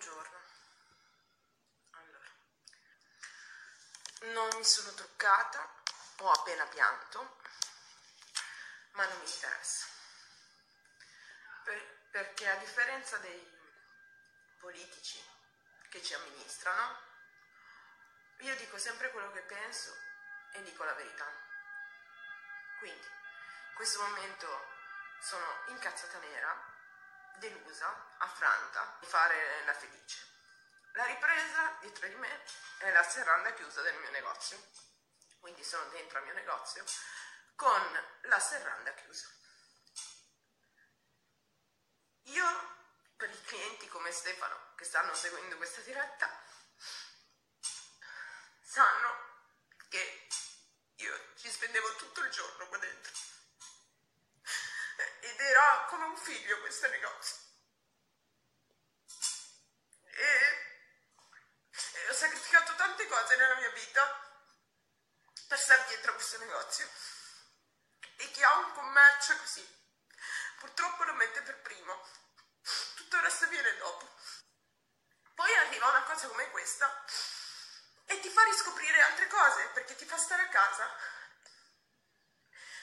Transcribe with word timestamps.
Buongiorno. 0.00 0.40
Allora, 1.90 2.24
non 4.32 4.48
mi 4.56 4.64
sono 4.64 4.94
truccata, 4.94 5.74
ho 6.20 6.30
appena 6.30 6.64
pianto, 6.68 7.36
ma 8.92 9.04
non 9.04 9.18
mi 9.18 9.30
interessa. 9.30 9.84
Per, 11.64 12.08
perché 12.12 12.48
a 12.48 12.56
differenza 12.56 13.18
dei 13.18 13.46
politici 14.58 15.22
che 15.90 16.02
ci 16.02 16.14
amministrano, 16.14 16.98
io 18.38 18.56
dico 18.56 18.78
sempre 18.78 19.10
quello 19.10 19.30
che 19.32 19.42
penso 19.42 19.94
e 20.54 20.62
dico 20.62 20.82
la 20.82 20.94
verità. 20.94 21.30
Quindi, 22.78 23.06
in 23.06 23.74
questo 23.74 24.00
momento 24.00 24.66
sono 25.20 25.64
incazzata 25.66 26.18
nera 26.20 26.78
delusa, 27.38 28.14
affranta, 28.18 28.96
di 29.00 29.06
fare 29.06 29.64
la 29.64 29.74
felice. 29.74 30.28
La 30.92 31.04
ripresa 31.04 31.76
dietro 31.80 32.08
di 32.08 32.14
me 32.16 32.44
è 32.78 32.90
la 32.90 33.02
serranda 33.02 33.52
chiusa 33.54 33.82
del 33.82 33.96
mio 33.96 34.10
negozio. 34.10 34.60
Quindi 35.38 35.64
sono 35.64 35.88
dentro 35.90 36.18
al 36.18 36.24
mio 36.24 36.34
negozio 36.34 36.84
con 37.54 38.06
la 38.22 38.38
serranda 38.38 38.92
chiusa. 38.94 39.26
Io, 42.24 42.76
per 43.16 43.30
i 43.30 43.42
clienti 43.44 43.88
come 43.88 44.10
Stefano 44.12 44.74
che 44.76 44.84
stanno 44.84 45.14
seguendo 45.14 45.56
questa 45.56 45.80
diretta, 45.82 46.28
come 55.90 56.04
un 56.04 56.16
figlio 56.16 56.60
questo 56.60 56.88
negozio. 56.88 57.36
E, 60.04 60.28
e 61.94 62.08
ho 62.08 62.14
sacrificato 62.14 62.76
tante 62.76 63.08
cose 63.08 63.36
nella 63.36 63.56
mia 63.56 63.70
vita 63.70 64.02
per 65.48 65.58
stare 65.58 65.84
dietro 65.88 66.12
a 66.12 66.14
questo 66.14 66.38
negozio. 66.38 66.88
E 68.18 68.30
chi 68.30 68.42
ha 68.44 68.56
un 68.58 68.72
commercio 68.72 69.36
così, 69.38 69.66
purtroppo 70.60 71.02
lo 71.02 71.14
mette 71.14 71.42
per 71.42 71.60
primo. 71.60 72.08
Tutto 72.94 73.16
il 73.16 73.22
resto 73.22 73.48
viene 73.48 73.76
dopo. 73.78 74.08
Poi 75.34 75.52
arriva 75.54 75.88
una 75.88 76.04
cosa 76.04 76.28
come 76.28 76.50
questa 76.50 77.04
e 78.04 78.20
ti 78.20 78.28
fa 78.28 78.44
riscoprire 78.44 79.00
altre 79.00 79.26
cose 79.26 79.66
perché 79.72 79.96
ti 79.96 80.04
fa 80.04 80.16
stare 80.16 80.42
a 80.42 80.48
casa. 80.48 80.88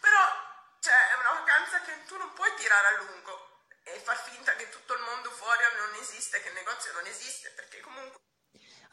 Però 0.00 0.48
cioè, 0.80 1.10
è 1.10 1.14
una 1.14 1.37
vacanza 1.48 1.80
che 1.80 2.04
tu 2.04 2.16
non 2.18 2.30
puoi 2.34 2.52
tirare 2.56 2.88
a 2.88 2.98
lungo 3.00 3.64
e 3.84 3.98
far 4.00 4.18
finta 4.28 4.54
che 4.56 4.68
tutto 4.68 4.92
il 4.92 5.00
mondo 5.00 5.30
fuori 5.30 5.64
non 5.78 5.94
esiste, 5.98 6.42
che 6.42 6.48
il 6.48 6.54
negozio 6.54 6.92
non 6.92 7.06
esiste, 7.06 7.48
perché 7.56 7.80
comunque... 7.80 8.20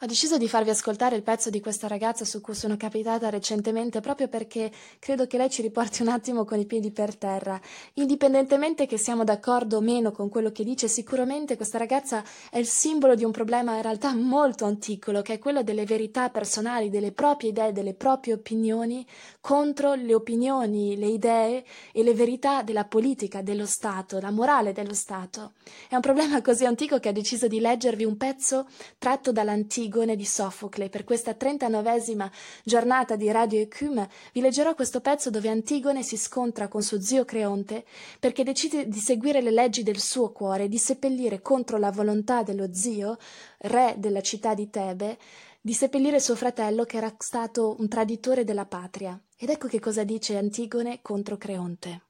Ho 0.00 0.04
deciso 0.06 0.36
di 0.36 0.46
farvi 0.46 0.68
ascoltare 0.68 1.16
il 1.16 1.22
pezzo 1.22 1.48
di 1.48 1.58
questa 1.58 1.86
ragazza 1.86 2.26
su 2.26 2.42
cui 2.42 2.54
sono 2.54 2.76
capitata 2.76 3.30
recentemente 3.30 4.00
proprio 4.00 4.28
perché 4.28 4.70
credo 4.98 5.26
che 5.26 5.38
lei 5.38 5.48
ci 5.48 5.62
riporti 5.62 6.02
un 6.02 6.08
attimo 6.08 6.44
con 6.44 6.58
i 6.60 6.66
piedi 6.66 6.90
per 6.90 7.16
terra. 7.16 7.58
Indipendentemente 7.94 8.84
che 8.84 8.98
siamo 8.98 9.24
d'accordo 9.24 9.78
o 9.78 9.80
meno 9.80 10.12
con 10.12 10.28
quello 10.28 10.52
che 10.52 10.64
dice, 10.64 10.86
sicuramente 10.86 11.56
questa 11.56 11.78
ragazza 11.78 12.22
è 12.50 12.58
il 12.58 12.66
simbolo 12.66 13.14
di 13.14 13.24
un 13.24 13.30
problema 13.30 13.76
in 13.76 13.80
realtà 13.80 14.14
molto 14.14 14.66
antico, 14.66 15.22
che 15.22 15.32
è 15.32 15.38
quello 15.38 15.62
delle 15.62 15.86
verità 15.86 16.28
personali, 16.28 16.90
delle 16.90 17.12
proprie 17.12 17.48
idee, 17.48 17.72
delle 17.72 17.94
proprie 17.94 18.34
opinioni 18.34 19.06
contro 19.40 19.94
le 19.94 20.12
opinioni, 20.12 20.98
le 20.98 21.06
idee 21.06 21.64
e 21.92 22.02
le 22.02 22.12
verità 22.12 22.62
della 22.62 22.84
politica, 22.84 23.40
dello 23.40 23.64
Stato, 23.64 24.20
la 24.20 24.30
morale 24.30 24.74
dello 24.74 24.92
Stato. 24.92 25.54
È 25.88 25.94
un 25.94 26.02
problema 26.02 26.42
così 26.42 26.66
antico 26.66 26.98
che 26.98 27.08
ho 27.08 27.12
deciso 27.12 27.48
di 27.48 27.60
leggervi 27.60 28.04
un 28.04 28.18
pezzo 28.18 28.68
tratto 28.98 29.32
dall'antico 29.32 29.84
Antigone 29.86 30.16
di 30.16 30.24
Sofocle. 30.24 30.88
Per 30.88 31.04
questa 31.04 31.34
trentanovesima 31.34 32.28
giornata 32.64 33.14
di 33.14 33.30
Radio 33.30 33.60
Ecume 33.60 34.10
vi 34.32 34.40
leggerò 34.40 34.74
questo 34.74 35.00
pezzo 35.00 35.30
dove 35.30 35.48
Antigone 35.48 36.02
si 36.02 36.16
scontra 36.16 36.66
con 36.66 36.82
suo 36.82 37.00
zio 37.00 37.24
Creonte 37.24 37.84
perché 38.18 38.42
decide 38.42 38.88
di 38.88 38.98
seguire 38.98 39.40
le 39.40 39.52
leggi 39.52 39.84
del 39.84 40.00
suo 40.00 40.32
cuore, 40.32 40.66
di 40.66 40.76
seppellire 40.76 41.40
contro 41.40 41.78
la 41.78 41.92
volontà 41.92 42.42
dello 42.42 42.74
zio, 42.74 43.16
re 43.58 43.94
della 43.96 44.22
città 44.22 44.54
di 44.54 44.68
Tebe, 44.70 45.18
di 45.60 45.72
seppellire 45.72 46.18
suo 46.18 46.34
fratello 46.34 46.82
che 46.82 46.96
era 46.96 47.14
stato 47.18 47.76
un 47.78 47.86
traditore 47.86 48.42
della 48.42 48.66
patria. 48.66 49.16
Ed 49.36 49.50
ecco 49.50 49.68
che 49.68 49.78
cosa 49.78 50.02
dice 50.02 50.36
Antigone 50.36 50.98
contro 51.00 51.36
Creonte. 51.36 52.02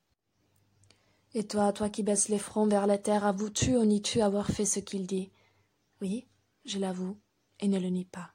Et 1.35 1.47
toi, 1.47 1.71
toi 1.73 1.91
qui 1.91 2.03
baisses 2.03 2.29
les 2.31 2.41
fronts 2.41 2.71
vers 2.71 2.87
la 2.87 2.97
terre, 2.97 3.27
avoues-tu 3.27 3.77
ou 3.77 3.85
nies-tu 3.85 4.23
avoir 4.23 4.51
fait 4.51 4.65
ce 4.65 4.81
qu'il 4.81 5.07
dit 5.07 5.31
Oui, 6.01 6.27
je 6.65 6.79
l'avoue 6.79 7.19
et 7.61 7.69
ne 7.69 7.79
le 7.79 7.89
nie 7.89 8.05
pas. 8.05 8.31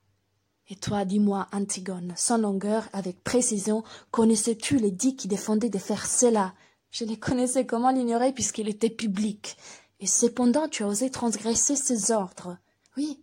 Et 0.69 0.75
toi, 0.75 1.03
dis-moi, 1.03 1.47
Antigone, 1.51 2.13
sans 2.15 2.37
longueur, 2.37 2.87
avec 2.93 3.23
précision, 3.23 3.83
connaissais-tu 4.11 4.77
les 4.77 4.91
dix 4.91 5.15
qui 5.15 5.27
défendaient 5.27 5.69
de 5.69 5.77
faire 5.77 6.05
cela? 6.05 6.53
Je 6.91 7.03
les 7.03 7.17
connaissais, 7.17 7.65
comment 7.65 7.91
l'ignorer 7.91 8.31
puisqu'il 8.31 8.69
était 8.69 8.89
public 8.89 9.57
Et 9.99 10.07
cependant, 10.07 10.67
tu 10.67 10.83
as 10.83 10.87
osé 10.87 11.09
transgresser 11.09 11.75
ses 11.75 12.11
ordres. 12.11 12.57
Oui, 12.95 13.21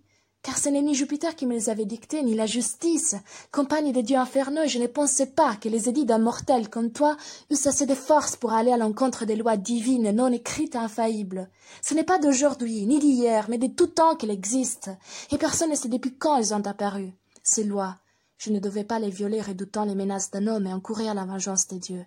car 0.49 0.57
ce 0.57 0.71
n'est 0.71 0.81
ni 0.81 0.95
Jupiter 0.95 1.37
qui 1.37 1.45
me 1.45 1.53
les 1.53 1.69
avait 1.69 1.85
dictés, 1.85 2.23
ni 2.23 2.35
la 2.35 2.47
justice, 2.47 3.17
compagne 3.53 3.93
des 3.93 4.03
dieux 4.03 4.17
infernaux, 4.17 4.63
et 4.63 4.69
je 4.69 4.79
ne 4.79 4.87
pensais 4.87 5.27
pas 5.27 5.57
que 5.57 5.69
les 5.69 5.91
édits 5.91 6.07
d'un 6.07 6.17
mortel 6.17 6.71
comme 6.71 6.91
toi 6.91 7.19
eussent 7.51 7.67
assez 7.67 7.85
de 7.85 7.95
force 7.95 8.35
pour 8.35 8.55
aller 8.55 8.73
à 8.73 8.79
l'encontre 8.79 9.27
des 9.27 9.37
lois 9.37 9.59
divines, 9.59 10.11
non 10.11 10.33
écrites 10.33 10.75
et 10.75 10.79
infaillibles. 10.79 11.51
Ce 11.83 11.93
n'est 11.93 12.03
pas 12.03 12.19
d'aujourd'hui, 12.19 12.87
ni 12.87 12.99
d'hier, 12.99 13.45
mais 13.51 13.59
de 13.59 13.67
tout 13.67 13.89
temps 13.89 14.17
qu'elles 14.17 14.31
existent, 14.31 14.97
et 15.31 15.37
personne 15.37 15.69
ne 15.69 15.75
sait 15.75 15.91
depuis 15.91 16.17
quand 16.17 16.39
elles 16.39 16.55
ont 16.55 16.67
apparu. 16.67 17.13
Ces 17.43 17.65
lois, 17.65 17.99
je 18.39 18.51
ne 18.51 18.59
devais 18.59 18.85
pas 18.85 19.01
les 19.01 19.11
violer 19.11 19.43
redoutant 19.43 19.85
les 19.85 19.95
menaces 19.95 20.31
d'un 20.31 20.47
homme 20.47 20.67
et 20.67 20.73
encourir 20.73 21.13
la 21.13 21.27
vengeance 21.27 21.67
des 21.67 21.79
dieux. 21.79 22.07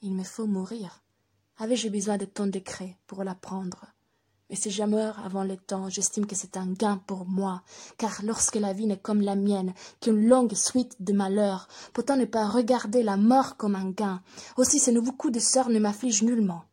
Il 0.00 0.14
me 0.14 0.24
faut 0.24 0.46
mourir. 0.46 1.02
Avais-je 1.58 1.90
besoin 1.90 2.16
de 2.16 2.24
ton 2.24 2.46
décret 2.46 2.96
pour 3.06 3.22
l'apprendre 3.22 3.84
mais 4.50 4.56
si 4.56 4.70
je 4.70 4.82
meurs 4.84 5.18
avant 5.24 5.44
le 5.44 5.56
temps, 5.56 5.88
j'estime 5.88 6.26
que 6.26 6.36
c'est 6.36 6.56
un 6.56 6.66
gain 6.66 7.00
pour 7.06 7.26
moi, 7.26 7.62
car 7.98 8.20
lorsque 8.22 8.56
la 8.56 8.72
vie 8.72 8.86
n'est 8.86 8.96
comme 8.96 9.20
la 9.20 9.34
mienne, 9.34 9.74
qu'une 10.00 10.28
longue 10.28 10.54
suite 10.54 10.96
de 11.00 11.12
malheurs, 11.12 11.68
pourtant 11.92 12.16
ne 12.16 12.24
pas 12.24 12.46
regarder 12.46 13.02
la 13.02 13.16
mort 13.16 13.56
comme 13.56 13.74
un 13.74 13.90
gain, 13.90 14.22
aussi 14.56 14.78
ce 14.78 14.90
nouveau 14.90 15.12
coup 15.12 15.30
de 15.30 15.40
sort 15.40 15.68
ne 15.68 15.78
m'afflige 15.78 16.22
nullement. 16.22 16.64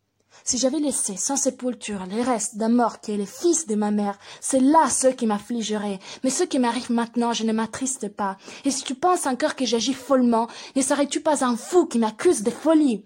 Si 0.44 0.57
j'avais 0.57 0.79
laissé 0.79 1.16
sans 1.16 1.38
sépulture 1.38 2.06
les 2.06 2.22
restes 2.22 2.57
d'un 2.57 2.69
mort 2.69 3.00
qui 3.00 3.11
est 3.11 3.17
le 3.17 3.25
fils 3.25 3.66
de 3.66 3.75
ma 3.75 3.91
mère, 3.91 4.19
c'est 4.41 4.59
là 4.59 4.90
ce 4.90 5.07
qui 5.07 5.25
m'affligerait. 5.25 6.00
Mais 6.23 6.29
ce 6.29 6.44
qui 6.44 6.59
m'arrive 6.59 6.91
maintenant, 6.91 7.34
je 7.34 7.45
ne 7.45 7.53
m'attriste 7.53 8.09
pas. 8.09 8.38
Et 8.66 8.72
si 8.72 8.84
tu 8.84 8.94
penses 8.95 9.25
encore 9.25 9.55
que 9.55 9.66
j'agis 9.66 9.94
follement, 9.94 10.47
ne 10.75 10.81
serais-tu 10.81 11.22
pas 11.22 11.45
un 11.45 11.55
fou 11.55 11.85
qui 11.85 12.00
m'accuse 12.00 12.44
de 12.44 12.51
folie? 12.51 13.05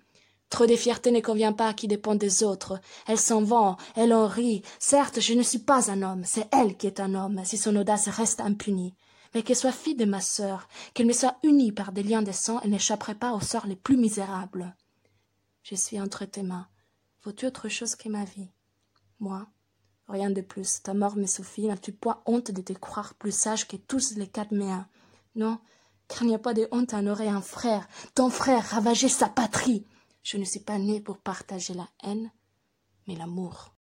Trop 0.49 0.65
de 0.65 0.75
fierté 0.75 1.11
ne 1.11 1.19
convient 1.19 1.53
pas 1.53 1.69
à 1.69 1.73
qui 1.73 1.87
dépend 1.87 2.15
des 2.15 2.43
autres. 2.43 2.79
Elle 3.05 3.19
s'en 3.19 3.41
vend, 3.41 3.77
elle 3.95 4.13
en 4.13 4.27
rit. 4.27 4.61
Certes, 4.79 5.19
je 5.19 5.33
ne 5.33 5.43
suis 5.43 5.59
pas 5.59 5.91
un 5.91 6.01
homme, 6.01 6.23
c'est 6.25 6.47
elle 6.53 6.77
qui 6.77 6.87
est 6.87 6.99
un 6.99 7.15
homme, 7.15 7.41
si 7.43 7.57
son 7.57 7.75
audace 7.75 8.07
reste 8.07 8.39
impunie. 8.39 8.95
Mais 9.33 9.43
qu'elle 9.43 9.57
soit 9.57 9.73
fille 9.73 9.95
de 9.95 10.05
ma 10.05 10.21
sœur, 10.21 10.67
qu'elle 10.93 11.05
me 11.05 11.13
soit 11.13 11.37
unie 11.43 11.73
par 11.73 11.91
des 11.91 12.03
liens 12.03 12.21
de 12.21 12.31
sang, 12.31 12.61
elle 12.63 12.71
n'échapperait 12.71 13.15
pas 13.15 13.33
aux 13.33 13.41
sorts 13.41 13.67
les 13.67 13.75
plus 13.75 13.97
misérables. 13.97 14.75
Je 15.63 15.75
suis 15.75 15.99
entre 15.99 16.23
tes 16.23 16.43
mains. 16.43 16.67
Faut-tu 17.19 17.45
autre 17.45 17.67
chose 17.67 17.95
que 17.95 18.07
ma 18.07 18.23
vie? 18.23 18.49
Moi? 19.19 19.47
Rien 20.07 20.29
de 20.29 20.39
plus. 20.39 20.81
Ta 20.81 20.93
mort 20.93 21.17
me 21.17 21.25
suffit. 21.25 21.67
N'as-tu 21.67 21.91
point 21.91 22.21
honte 22.25 22.51
de 22.51 22.61
te 22.61 22.71
croire 22.71 23.15
plus 23.15 23.35
sage 23.35 23.67
que 23.67 23.75
tous 23.75 24.15
les 24.15 24.27
Cadméens? 24.27 24.87
Non, 25.35 25.59
car 26.07 26.23
il 26.23 26.27
n'y 26.27 26.35
a 26.35 26.39
pas 26.39 26.53
de 26.53 26.69
honte 26.71 26.93
à 26.93 26.99
honorer 26.99 27.27
un 27.27 27.41
frère. 27.41 27.87
Ton 28.15 28.29
frère 28.29 28.63
ravager 28.69 29.09
sa 29.09 29.27
patrie. 29.27 29.85
Je 30.29 30.35
ne 30.35 30.43
suis 30.43 30.59
pas 30.59 30.77
né 30.77 30.99
pour 30.99 31.19
partager 31.19 31.73
la 31.73 31.87
haine, 32.03 32.29
mais 33.07 33.15
l'amour. 33.15 33.73